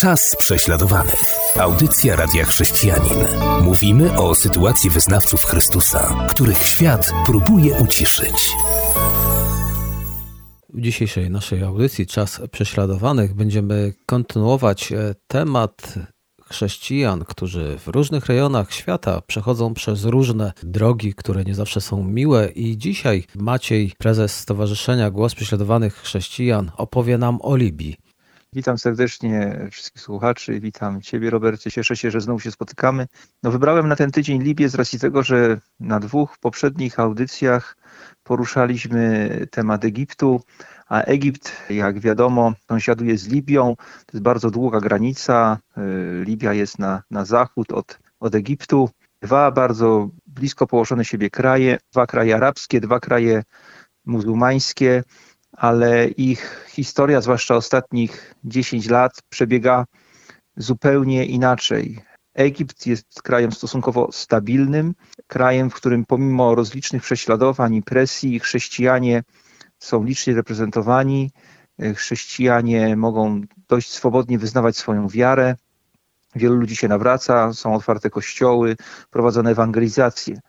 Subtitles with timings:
[0.00, 1.34] Czas prześladowanych.
[1.56, 3.18] Audycja Radia Chrześcijanin.
[3.62, 8.50] Mówimy o sytuacji wyznawców Chrystusa, których świat próbuje uciszyć.
[10.74, 15.94] W dzisiejszej naszej audycji Czas prześladowanych będziemy kontynuować e, temat
[16.48, 22.48] chrześcijan, którzy w różnych rejonach świata przechodzą przez różne drogi, które nie zawsze są miłe.
[22.48, 27.96] I dzisiaj Maciej, prezes Stowarzyszenia Głos Prześladowanych Chrześcijan, opowie nam o Libii.
[28.52, 33.06] Witam serdecznie wszystkich słuchaczy, witam Ciebie Robercie, cieszę się, że znowu się spotykamy.
[33.42, 37.76] No wybrałem na ten tydzień Libię z racji tego, że na dwóch poprzednich audycjach
[38.22, 40.40] poruszaliśmy temat Egiptu,
[40.86, 46.78] a Egipt, jak wiadomo, sąsiaduje z Libią, to jest bardzo długa granica, y, Libia jest
[46.78, 48.90] na, na zachód od, od Egiptu.
[49.22, 53.42] Dwa bardzo blisko położone siebie kraje, dwa kraje arabskie, dwa kraje
[54.04, 55.04] muzułmańskie,
[55.52, 59.84] ale ich historia, zwłaszcza ostatnich 10 lat, przebiega
[60.56, 62.00] zupełnie inaczej.
[62.34, 64.94] Egipt jest krajem stosunkowo stabilnym,
[65.26, 69.22] krajem, w którym pomimo rozlicznych prześladowań i presji chrześcijanie
[69.78, 71.30] są licznie reprezentowani.
[71.94, 75.56] Chrześcijanie mogą dość swobodnie wyznawać swoją wiarę.
[76.34, 78.76] Wielu ludzi się nawraca, są otwarte kościoły,
[79.10, 80.40] prowadzone ewangelizacje.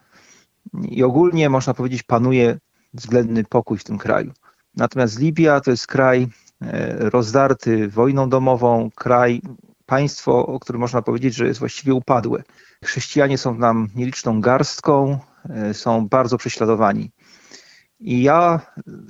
[0.83, 2.57] I ogólnie można powiedzieć, panuje
[2.93, 4.31] względny pokój w tym kraju.
[4.79, 6.27] Natomiast Libia to jest kraj
[6.61, 9.41] e, rozdarty wojną domową, kraj,
[9.85, 12.43] państwo, o którym można powiedzieć, że jest właściwie upadłe.
[12.83, 15.19] Chrześcijanie są nam nieliczną garstką,
[15.49, 17.11] e, są bardzo prześladowani.
[17.99, 18.59] I ja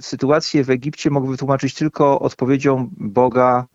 [0.01, 3.65] sytuację w Egipcie mogę wytłumaczyć tylko odpowiedzią Boga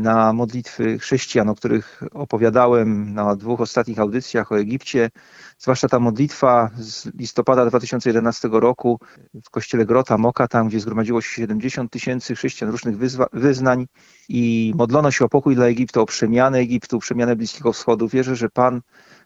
[0.00, 5.10] na modlitwy chrześcijan, o których opowiadałem na dwóch ostatnich audycjach o Egipcie,
[5.58, 9.00] zwłaszcza ta modlitwa z listopada 2011 roku
[9.44, 12.96] w kościele Grota Moka, tam gdzie zgromadziło się 70 tysięcy chrześcijan różnych
[13.32, 13.86] wyznań
[14.28, 18.08] i modlono się o pokój dla Egiptu, o przemianę Egiptu, przemianę Bliskiego Wschodu.
[18.08, 18.80] Wierzę, że Pan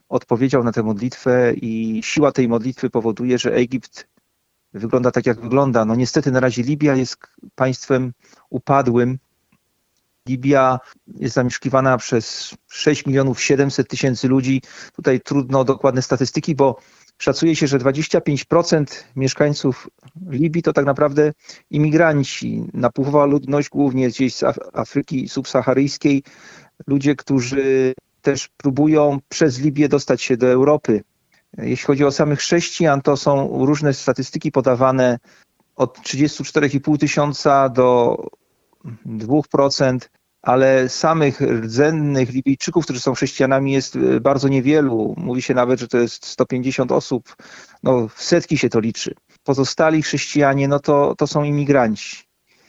[0.09, 4.09] odpowiedział na tę modlitwę i siła tej modlitwy powoduje, że Egipt
[4.73, 5.85] wygląda tak, jak wygląda.
[5.85, 7.17] No niestety na razie Libia jest
[7.55, 8.13] państwem
[8.51, 9.19] upadłym,
[10.29, 14.63] Libia jest zamieszkiwana przez 6 milionów 700 tysięcy ludzi.
[14.97, 16.77] Tutaj trudno o dokładne statystyki, bo
[17.19, 18.85] szacuje się, że 25%
[19.17, 19.89] mieszkańców
[20.31, 21.33] Libii to tak naprawdę
[21.71, 22.65] imigranci.
[22.75, 26.23] Napływowa ludność głównie gdzieś z Afryki subsaharyjskiej.
[26.87, 31.03] Ludzie, którzy też próbują przez Libię dostać się do Europy.
[31.59, 35.19] Jeśli chodzi o samych chrześcijan, to są różne statystyki podawane
[35.77, 38.17] od 34,5 tysiąca do
[39.07, 39.99] 2%,
[40.43, 45.15] ale samych rdzennych Libijczyków, którzy są chrześcijanami, jest e, bardzo niewielu.
[45.17, 47.37] Mówi się nawet, że to jest 150 osób.
[47.83, 49.15] No, w setki się to liczy.
[49.43, 52.25] Pozostali chrześcijanie, no to, to są imigranci.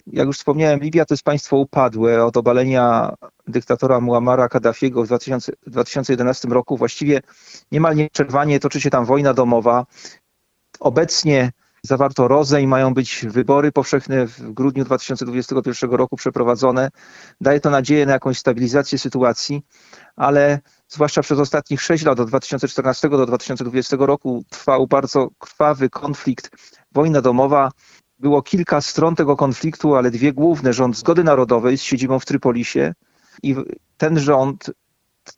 [0.08, 2.26] Jak już wspomniałem, Libia to jest państwo upadłe.
[2.26, 3.14] Od obalenia
[3.48, 7.22] dyktatora Muammara Kaddafiego w 2000, 2011 roku właściwie
[7.72, 9.86] niemal nieprzerwanie toczy się tam wojna domowa.
[10.80, 11.52] Obecnie
[11.86, 16.90] zawarto rozę i mają być wybory powszechne w grudniu 2021 roku przeprowadzone.
[17.42, 19.62] Daje to nadzieję na jakąś stabilizację sytuacji,
[20.16, 26.50] ale zwłaszcza przez ostatnich 6 lat, od 2014 do 2020 roku, trwał bardzo krwawy konflikt,
[26.92, 27.72] wojna domowa.
[28.20, 32.94] Było kilka stron tego konfliktu, ale dwie główne, rząd zgody narodowej z siedzibą w Trypolisie
[33.44, 33.56] i
[33.98, 34.72] ten rząd,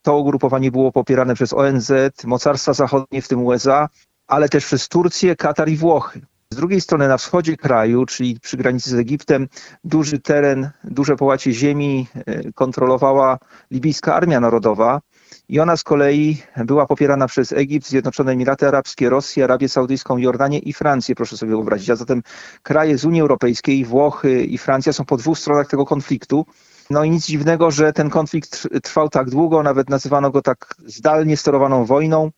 [0.01, 1.91] to ugrupowanie było popierane przez ONZ,
[2.23, 3.89] mocarstwa zachodnie, w tym USA,
[4.27, 6.21] ale też przez Turcję, Katar i Włochy.
[6.53, 9.47] Z drugiej strony na wschodzie kraju, czyli przy granicy z Egiptem,
[9.83, 13.37] duży teren, duże połacie ziemi e, kontrolowała
[13.71, 15.01] libijska Armia Narodowa
[15.49, 20.59] i ona z kolei była popierana przez Egipt, Zjednoczone Emiraty Arabskie, Rosję, Arabię Saudyjską, Jordanię
[20.59, 21.89] i Francję, proszę sobie wyobrazić.
[21.89, 22.23] A zatem
[22.63, 26.45] kraje z Unii Europejskiej, Włochy i Francja są po dwóch stronach tego konfliktu.
[26.89, 31.37] No i nic dziwnego, że ten konflikt trwał tak długo, nawet nazywano go tak zdalnie
[31.37, 32.31] sterowaną wojną.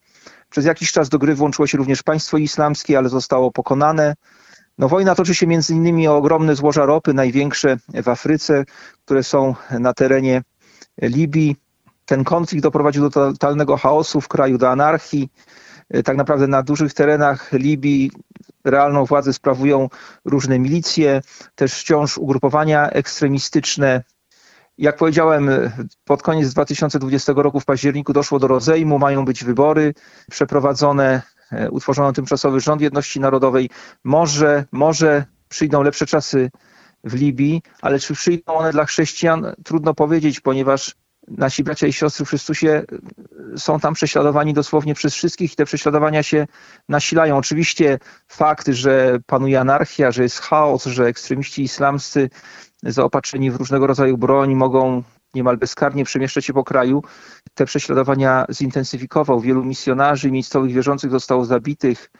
[0.49, 4.15] Przez jakiś czas do gry włączyło się również państwo islamskie, ale zostało pokonane.
[4.77, 8.65] No, wojna toczy się między innymi o ogromne złoża ropy, największe w Afryce,
[9.05, 10.43] które są na terenie
[11.01, 11.55] Libii.
[12.05, 15.29] Ten konflikt doprowadził do totalnego chaosu w kraju, do anarchii.
[16.05, 18.11] Tak naprawdę na dużych terenach Libii
[18.65, 19.89] realną władzę sprawują
[20.25, 21.21] różne milicje,
[21.55, 24.03] też wciąż ugrupowania ekstremistyczne,
[24.79, 25.49] jak powiedziałem,
[26.05, 29.93] pod koniec 2020 roku w październiku doszło do rozejmu, mają być wybory
[30.31, 31.21] przeprowadzone,
[31.51, 33.69] e, utworzono tymczasowy rząd jedności narodowej.
[34.03, 36.51] Może, może przyjdą lepsze czasy
[37.03, 40.95] w Libii, ale czy przyjdą one dla chrześcijan, trudno powiedzieć, ponieważ
[41.27, 42.83] nasi bracia i siostry w Chrystusie
[43.53, 46.47] e, są tam prześladowani dosłownie przez wszystkich i te prześladowania się
[46.89, 47.37] nasilają.
[47.37, 52.29] Oczywiście fakt, że panuje anarchia, że jest chaos, że ekstremiści islamscy
[52.83, 55.03] zaopatrzeni w różnego rodzaju broń mogą
[55.33, 57.03] niemal bezkarnie przemieszczać się po kraju,
[57.53, 59.41] te prześladowania zintensyfikował.
[59.41, 62.11] Wielu misjonarzy miejscowych wierzących zostało zabitych.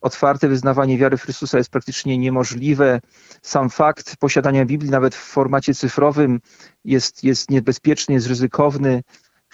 [0.00, 3.00] Otwarte wyznawanie wiary w Chrystusa jest praktycznie niemożliwe.
[3.42, 6.40] Sam fakt posiadania Biblii nawet w formacie cyfrowym
[6.84, 9.02] jest, jest niebezpieczny, jest ryzykowny.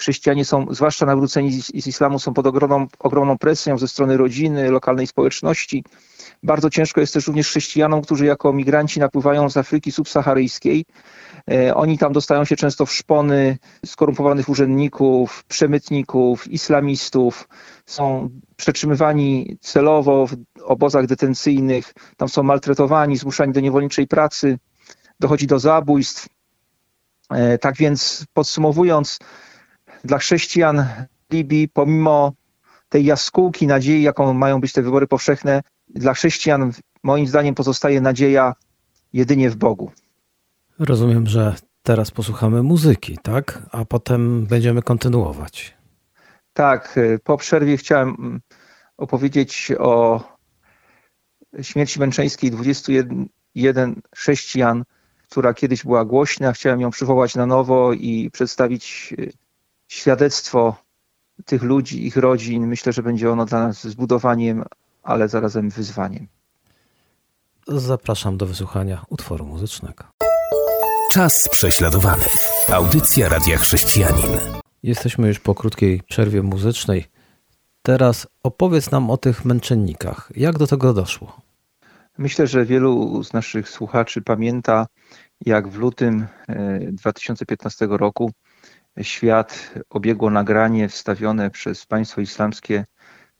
[0.00, 5.06] Chrześcijanie są, zwłaszcza nawróceni z islamu, są pod ogromną, ogromną presją ze strony rodziny, lokalnej
[5.06, 5.84] społeczności.
[6.42, 10.84] Bardzo ciężko jest też również chrześcijanom, którzy jako migranci napływają z Afryki subsaharyjskiej.
[11.50, 17.48] E, oni tam dostają się często w szpony skorumpowanych urzędników, przemytników, islamistów.
[17.86, 21.94] Są przetrzymywani celowo w obozach detencyjnych.
[22.16, 24.58] Tam są maltretowani, zmuszani do niewolniczej pracy.
[25.20, 26.28] Dochodzi do zabójstw.
[27.30, 29.18] E, tak więc podsumowując,
[30.04, 30.86] dla chrześcijan
[31.32, 32.32] Libii, pomimo
[32.88, 38.54] tej jaskółki nadziei, jaką mają być te wybory powszechne, dla chrześcijan moim zdaniem pozostaje nadzieja
[39.12, 39.92] jedynie w Bogu.
[40.78, 43.62] Rozumiem, że teraz posłuchamy muzyki, tak?
[43.72, 45.76] A potem będziemy kontynuować.
[46.52, 48.40] Tak, y, po przerwie chciałem mm,
[48.96, 50.22] opowiedzieć o
[51.62, 54.84] śmierci męczeńskiej 21 chrześcijan,
[55.30, 56.52] która kiedyś była głośna.
[56.52, 59.32] Chciałem ją przywołać na nowo i przedstawić y,
[59.90, 60.76] świadectwo
[61.44, 62.66] tych ludzi, ich rodzin.
[62.66, 64.64] Myślę, że będzie ono dla nas zbudowaniem,
[65.02, 66.26] ale zarazem wyzwaniem.
[67.68, 70.04] Zapraszam do wysłuchania utworu muzycznego.
[71.12, 72.24] Czas prześladowany.
[72.72, 74.38] Audycja Radia Chrześcijanin.
[74.82, 77.04] Jesteśmy już po krótkiej przerwie muzycznej.
[77.82, 80.32] Teraz opowiedz nam o tych męczennikach.
[80.36, 81.40] Jak do tego doszło?
[82.18, 84.86] Myślę, że wielu z naszych słuchaczy pamięta,
[85.46, 86.26] jak w lutym
[86.92, 88.32] 2015 e, roku
[89.02, 92.84] świat obiegło nagranie wstawione przez państwo islamskie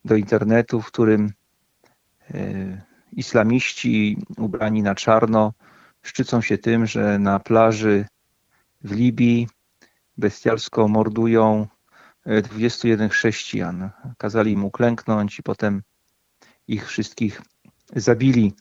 [0.05, 1.32] do internetu, w którym
[2.31, 2.82] e,
[3.12, 5.52] islamiści ubrani na czarno
[6.02, 8.06] szczycą się tym, że na plaży
[8.85, 9.49] w Libii
[10.17, 11.67] bestialsko mordują
[12.43, 13.91] 21 e, chrześcijan.
[14.19, 15.82] Kazali im uklęknąć i potem
[16.69, 17.43] ich wszystkich
[17.97, 18.55] zabili.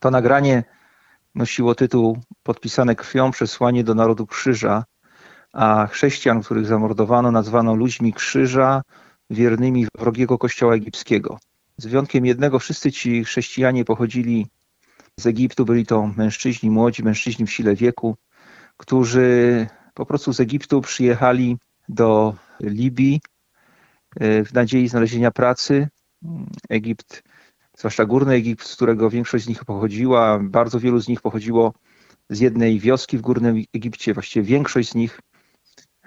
[0.00, 0.64] To nagranie
[1.34, 4.84] nosiło tytuł Podpisane krwią przesłanie do narodu krzyża,
[5.54, 8.82] a chrześcijan, których zamordowano, nazwano ludźmi krzyża,
[9.30, 11.38] wiernymi wrogiego kościoła egipskiego.
[11.76, 14.46] Z wyjątkiem jednego, wszyscy ci chrześcijanie pochodzili
[15.20, 15.64] z Egiptu.
[15.64, 18.16] Byli to mężczyźni, młodzi mężczyźni w sile wieku,
[18.76, 21.56] którzy po prostu z Egiptu przyjechali
[21.88, 23.20] do Libii
[24.20, 25.88] w nadziei znalezienia pracy.
[26.70, 27.22] Egipt,
[27.78, 31.74] zwłaszcza Górny Egipt, z którego większość z nich pochodziła, bardzo wielu z nich pochodziło
[32.30, 35.20] z jednej wioski w Górnym Egipcie, właściwie większość z nich.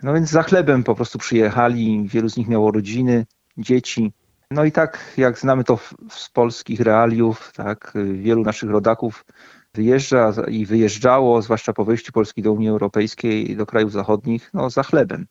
[0.03, 3.25] No więc za chlebem po prostu przyjechali, wielu z nich miało rodziny,
[3.57, 4.13] dzieci.
[4.51, 5.79] No i tak jak znamy to
[6.09, 9.25] z polskich realiów, tak, wielu naszych rodaków
[9.73, 14.69] wyjeżdża i wyjeżdżało, zwłaszcza po wejściu Polski do Unii Europejskiej i do krajów zachodnich, no
[14.69, 15.27] za chlebem.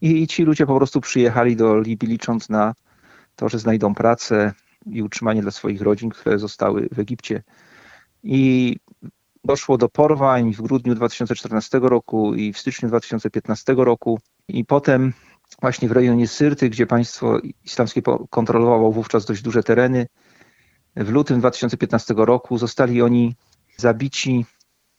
[0.00, 2.74] I ci ludzie po prostu przyjechali do Libii licząc na
[3.36, 4.52] to, że znajdą pracę
[4.86, 7.42] i utrzymanie dla swoich rodzin, które zostały w Egipcie.
[8.22, 8.76] I
[9.44, 14.20] doszło do porwań w grudniu 2014 roku i w styczniu 2015 roku.
[14.48, 15.12] I potem
[15.60, 20.06] właśnie w rejonie Syrty, gdzie państwo islamskie kontrolowało wówczas dość duże tereny.
[20.96, 23.34] W lutym 2015 roku zostali oni
[23.76, 24.46] zabici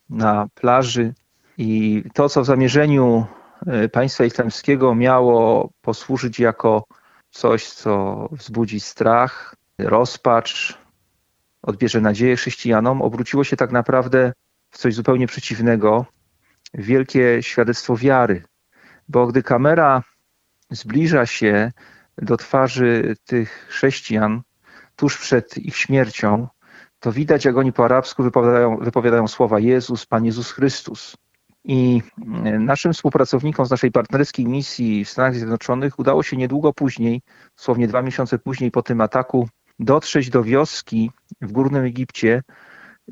[0.10, 1.14] na plaży
[1.58, 3.26] i to, co w zamierzeniu
[3.68, 6.84] e, państwa islamskiego miało posłużyć jako
[7.32, 10.79] coś, co wzbudzi strach, rozpacz,
[11.62, 14.34] odbierze nadzieję chrześcijanom, obróciło się tak naprawdę
[14.70, 16.06] w coś zupełnie przeciwnego,
[16.74, 18.44] wielkie świadectwo wiary.
[19.10, 20.04] Bo gdy kamera
[20.72, 21.72] zbliża się
[22.18, 24.42] do twarzy tych chrześcijan
[24.96, 26.48] tuż przed ich śmiercią,
[27.00, 31.18] to widać, jak oni po arabsku wypowiadają, wypowiadają słowa Jezus, Pan Jezus Chrystus.
[31.64, 32.02] I
[32.60, 37.22] naszym współpracownikom z naszej partnerskiej misji w Stanach Zjednoczonych udało się niedługo później,
[37.58, 39.50] dosłownie dwa miesiące później po tym ataku,
[39.80, 42.44] dotrzeć do wioski w Górnym Egipcie,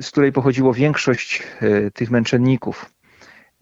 [0.02, 2.94] z której pochodziło większość e, tych męczenników.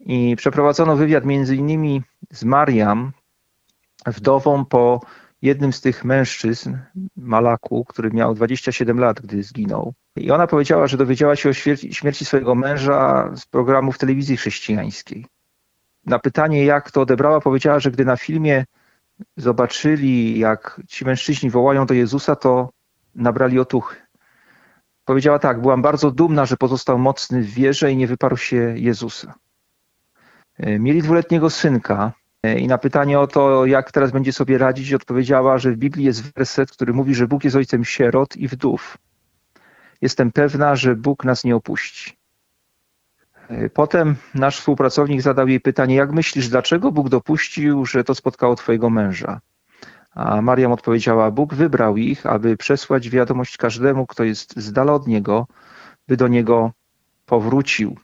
[0.00, 3.12] I przeprowadzono wywiad między innymi z Mariam,
[4.06, 5.00] wdową po
[5.42, 6.76] jednym z tych mężczyzn,
[7.16, 9.94] Malaku, który miał 27 lat, gdy zginął.
[10.16, 15.26] I ona powiedziała, że dowiedziała się o śmierci, swojego męża z programów telewizji chrześcijańskiej.
[16.06, 18.64] Na pytanie, jak to odebrała, powiedziała, że gdy na filmie
[19.36, 22.70] zobaczyli, jak ci mężczyźni wołają do Jezusa, to
[23.16, 23.96] nabrali otuchy.
[25.04, 29.34] Powiedziała tak, byłam bardzo dumna, że pozostał mocny w wierze i nie wyparł się Jezusa.
[30.58, 32.12] Mieli dwuletniego synka,
[32.58, 36.32] i na pytanie o to, jak teraz będzie sobie radzić, odpowiedziała, że w Biblii jest
[36.34, 38.98] werset, który mówi, że Bóg jest ojcem sierot i wdów.
[40.00, 42.16] Jestem pewna, że Bóg nas nie opuści.
[43.74, 48.90] Potem nasz współpracownik zadał jej pytanie: Jak myślisz, dlaczego Bóg dopuścił, że to spotkało Twojego
[48.90, 49.40] męża?
[50.16, 55.06] A Mariam odpowiedziała: Bóg wybrał ich, aby przesłać wiadomość każdemu, kto jest z dala od
[55.06, 55.46] niego,
[56.08, 56.72] by do niego
[57.26, 57.96] powrócił.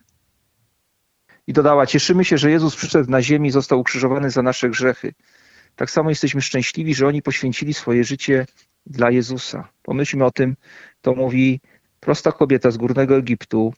[1.46, 5.14] I dodała: Cieszymy się, że Jezus przyszedł na ziemię i został ukrzyżowany za nasze grzechy.
[5.76, 8.46] Tak samo jesteśmy szczęśliwi, że oni poświęcili swoje życie
[8.86, 9.68] dla Jezusa.
[9.82, 10.56] Pomyślmy o tym,
[11.00, 11.60] to mówi
[12.00, 13.74] prosta kobieta z górnego Egiptu,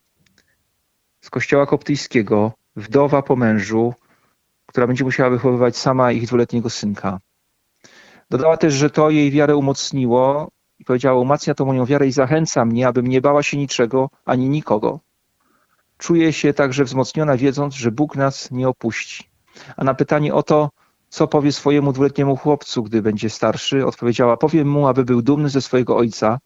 [1.20, 3.94] z kościoła koptyjskiego, wdowa po mężu,
[4.66, 7.20] która będzie musiała wychowywać sama ich dwuletniego synka.
[8.30, 12.64] Dodała też, że to jej wiarę umocniło i powiedziała: Umacnia to moją wiarę i zachęca
[12.64, 15.00] mnie, abym nie bała się niczego ani nikogo.
[15.98, 19.28] Czuję się także wzmocniona, wiedząc, że Bóg nas nie opuści.
[19.76, 20.70] A na pytanie o to,
[21.08, 25.60] co powie swojemu dwuletniemu chłopcu, gdy będzie starszy, odpowiedziała: Powiem mu, aby był dumny ze
[25.60, 26.38] swojego ojca,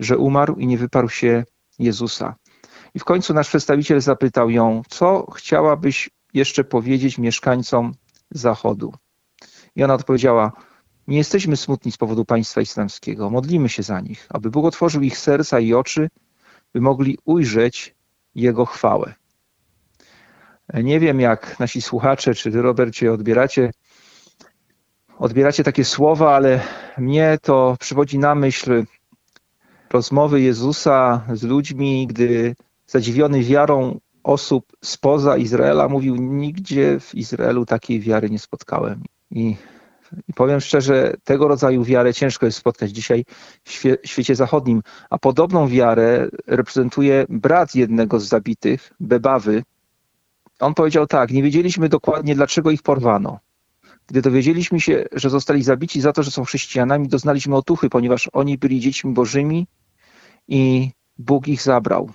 [0.00, 1.44] że umarł i nie wyparł się
[1.78, 2.34] Jezusa.
[2.94, 7.94] I w końcu nasz przedstawiciel zapytał ją, co chciałabyś jeszcze powiedzieć mieszkańcom
[8.30, 8.92] Zachodu.
[9.76, 10.52] I ona odpowiedziała:
[11.08, 13.30] Nie jesteśmy smutni z powodu państwa islamskiego.
[13.30, 16.08] Modlimy się za nich, aby Bóg otworzył ich serca i oczy,
[16.74, 17.94] by mogli ujrzeć
[18.34, 19.14] Jego chwałę.
[20.74, 23.70] Nie wiem, jak nasi słuchacze, czy ty, Robercie, odbieracie,
[25.18, 26.60] odbieracie takie słowa, ale
[26.98, 28.84] mnie to przywodzi na myśl
[29.90, 32.54] rozmowy Jezusa z ludźmi, gdy
[32.86, 39.02] zadziwiony wiarą osób spoza Izraela mówił: Nigdzie w Izraelu takiej wiary nie spotkałem.
[39.30, 39.56] I,
[40.28, 43.24] i powiem szczerze, tego rodzaju wiarę ciężko jest spotkać dzisiaj
[43.64, 44.82] w świe, świecie zachodnim.
[45.10, 49.62] A podobną wiarę reprezentuje brat jednego z zabitych, Bebawy.
[50.60, 53.38] On powiedział tak: Nie wiedzieliśmy dokładnie, dlaczego ich porwano.
[54.06, 58.58] Gdy dowiedzieliśmy się, że zostali zabici za to, że są chrześcijanami, doznaliśmy otuchy, ponieważ oni
[58.58, 59.66] byli dziećmi bożymi
[60.48, 62.10] i Bóg ich zabrał.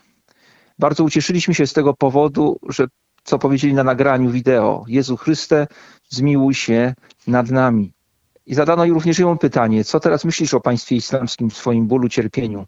[0.79, 2.87] Bardzo ucieszyliśmy się z tego powodu, że
[3.23, 5.67] co powiedzieli na nagraniu wideo: Jezu Chryste,
[6.13, 6.93] zmiłuj się
[7.27, 7.93] nad nami.
[8.45, 12.65] I zadano również ją pytanie: Co teraz myślisz o państwie islamskim swoim bólu, cierpieniu?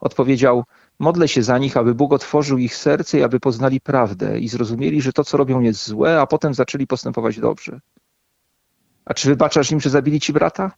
[0.00, 0.64] Odpowiedział:
[0.98, 5.02] Modlę się za nich, aby Bóg otworzył ich serce i aby poznali prawdę i zrozumieli,
[5.02, 7.80] że to, co robią, jest złe, a potem zaczęli postępować dobrze.
[9.04, 10.72] A czy wybaczasz im, że zabili ci brata?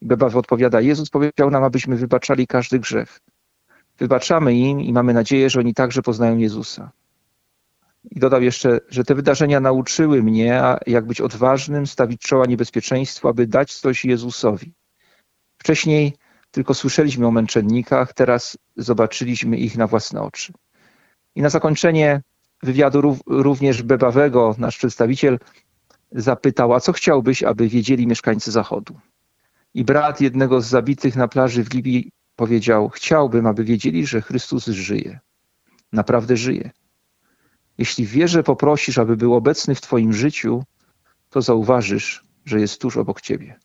[0.00, 3.20] I Bebaw odpowiada: Jezus powiedział nam, abyśmy wybaczali każdy grzech.
[3.98, 6.90] Wybaczamy im i mamy nadzieję, że oni także poznają Jezusa.
[8.10, 13.46] I dodał jeszcze, że te wydarzenia nauczyły mnie, jak być odważnym, stawić czoła niebezpieczeństwu, aby
[13.46, 14.72] dać coś Jezusowi.
[15.58, 16.16] Wcześniej
[16.50, 20.52] tylko słyszeliśmy o męczennikach, teraz zobaczyliśmy ich na własne oczy.
[21.34, 22.22] I na zakończenie
[22.62, 25.38] wywiadu również Bebawego, nasz przedstawiciel,
[26.12, 28.98] zapytał, a co chciałbyś, aby wiedzieli mieszkańcy Zachodu?
[29.74, 34.66] I brat jednego z zabitych na plaży w Libii powiedział: Chciałbym, aby wiedzieli, że Chrystus
[34.66, 35.18] żyje.
[35.92, 36.70] Naprawdę żyje.
[37.78, 40.64] Jeśli w wierze poprosisz, aby był obecny w Twoim życiu,
[41.30, 43.58] to zauważysz, że jest tuż obok Ciebie.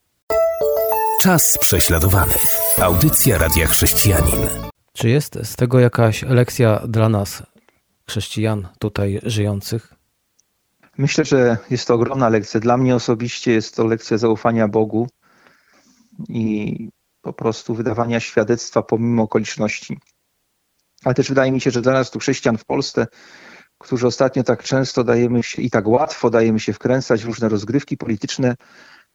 [1.21, 2.57] Czas prześladowanych.
[2.81, 4.49] Audycja Radia Chrześcijanin.
[4.93, 7.43] Czy jest z tego jakaś lekcja dla nas,
[8.07, 9.93] chrześcijan tutaj żyjących?
[10.97, 12.59] Myślę, że jest to ogromna lekcja.
[12.59, 15.07] Dla mnie osobiście jest to lekcja zaufania Bogu
[16.29, 16.89] i
[17.21, 19.99] po prostu wydawania świadectwa pomimo okoliczności.
[21.03, 23.07] Ale też wydaje mi się, że dla nas tu chrześcijan w Polsce,
[23.81, 27.97] którzy ostatnio tak często dajemy się i tak łatwo dajemy się wkręcać w różne rozgrywki
[27.97, 28.55] polityczne,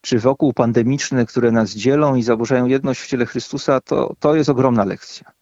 [0.00, 4.50] czy wokół pandemiczne, które nas dzielą i zaburzają jedność w ciele Chrystusa, to, to jest
[4.50, 5.32] ogromna lekcja.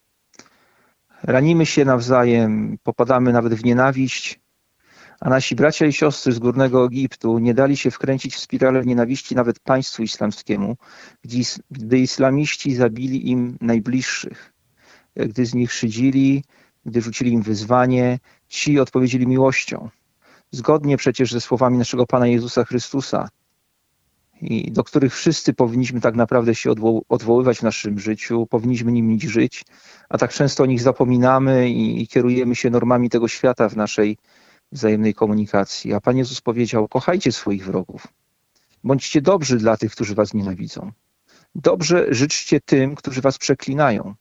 [1.22, 4.40] Ranimy się nawzajem, popadamy nawet w nienawiść,
[5.20, 9.34] a nasi bracia i siostry z Górnego Egiptu nie dali się wkręcić w spiralę nienawiści
[9.34, 10.76] nawet państwu islamskiemu,
[11.70, 14.52] gdy islamiści zabili im najbliższych.
[15.16, 16.44] Gdy z nich szydzili,
[16.86, 18.18] gdy rzucili im wyzwanie,
[18.54, 19.88] ci odpowiedzieli miłością.
[20.50, 23.28] Zgodnie przecież ze słowami naszego Pana Jezusa Chrystusa,
[24.40, 26.70] i do których wszyscy powinniśmy tak naprawdę się
[27.08, 29.64] odwoływać w naszym życiu, powinniśmy nimi żyć,
[30.08, 34.16] a tak często o nich zapominamy i, i kierujemy się normami tego świata w naszej
[34.72, 35.94] wzajemnej komunikacji.
[35.94, 38.06] A Pan Jezus powiedział: Kochajcie swoich wrogów.
[38.84, 40.92] Bądźcie dobrzy dla tych, którzy was nienawidzą.
[41.54, 44.14] Dobrze życzcie tym, którzy was przeklinają.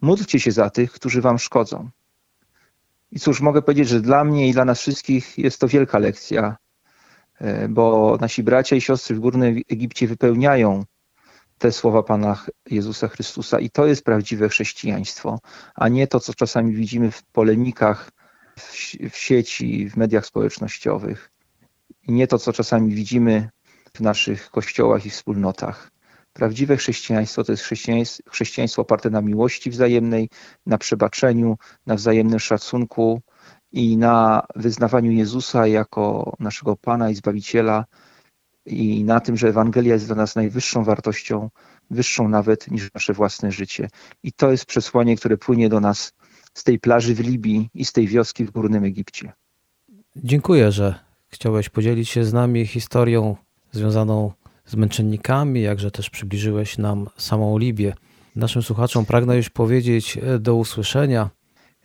[0.00, 1.90] Módlcie się za tych, którzy wam szkodzą.
[3.16, 6.56] I cóż, mogę powiedzieć, że dla mnie i dla nas wszystkich jest to wielka lekcja,
[7.40, 10.84] e, bo nasi bracia i siostry w Górnym Egipcie wypełniają
[11.58, 15.38] te słowa Pana Jezusa Chrystusa i to jest prawdziwe chrześcijaństwo,
[15.74, 18.10] a nie to, co czasami widzimy w polemikach
[19.10, 21.30] w sieci, w mediach społecznościowych.
[22.02, 23.48] I nie to, co czasami widzimy
[23.94, 25.90] w naszych kościołach i wspólnotach.
[26.36, 30.28] Prawdziwe chrześcijaństwo to jest chrześcijaństwo, chrześcijaństwo oparte na miłości wzajemnej,
[30.66, 33.20] na przebaczeniu, na wzajemnym szacunku
[33.72, 37.84] i na wyznawaniu Jezusa jako naszego Pana i Zbawiciela
[38.66, 41.50] i na tym, że Ewangelia jest dla nas najwyższą wartością,
[41.90, 43.88] wyższą nawet niż nasze własne życie.
[44.22, 46.12] I to jest przesłanie, które płynie do nas
[46.54, 49.32] z tej plaży w Libii i z tej wioski w Górnym Egipcie.
[50.16, 50.94] Dziękuję, że
[51.28, 53.36] chciałeś podzielić się z nami historią
[53.72, 54.32] związaną
[54.66, 57.94] z męczennikami, jakże też przybliżyłeś nam samą Libię.
[58.36, 61.30] Naszym słuchaczom pragnę już powiedzieć e, do usłyszenia.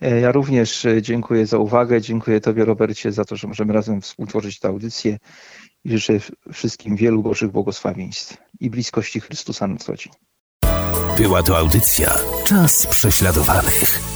[0.00, 4.00] E, ja również e, dziękuję za uwagę, dziękuję Tobie Robercie za to, że możemy razem
[4.00, 5.18] współtworzyć tę audycję
[5.84, 6.12] i życzę
[6.52, 10.12] wszystkim wielu Bożych błogosławieństw i bliskości Chrystusa na co dzień.
[11.16, 14.11] Była to audycja Czas prześladowanych.